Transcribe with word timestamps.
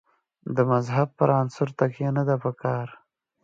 د 0.55 0.57
مذهب 0.71 1.07
پر 1.17 1.29
عنصر 1.39 1.67
تکیه 1.79 2.09
نه 2.17 2.23
ده 2.27 2.35
په 2.43 2.51
کار. 2.61 2.87